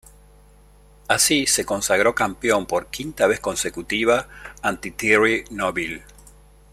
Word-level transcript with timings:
Así, 1.07 1.45
se 1.45 1.63
consagró 1.63 2.15
campeón 2.15 2.65
por 2.65 2.87
quinta 2.87 3.27
vez 3.27 3.39
consecutiva 3.39 4.27
ante 4.63 4.89
Thierry 4.89 5.43
Neuville. 5.51 6.03